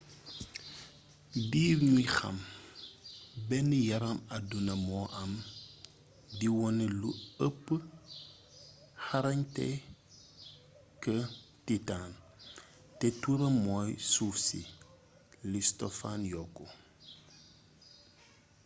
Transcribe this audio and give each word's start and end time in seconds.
diir 1.51 1.77
ñuy 1.93 2.07
xam 2.15 2.37
ben 3.47 3.69
yaram 3.89 4.19
adduna 4.35 4.73
mo 4.87 4.99
am 5.21 5.31
di 6.37 6.47
wone 6.59 6.85
lu 7.01 7.11
ëp 7.47 7.65
xarañte 9.05 9.67
kë 11.03 11.17
titan; 11.65 12.11
te 12.99 13.07
tuuram 13.21 13.55
moy 13.67 13.89
suuf 14.11 14.35
si,’’ 14.47 14.61
li 15.49 15.59
stofan 15.69 16.19
yokku 16.33 16.65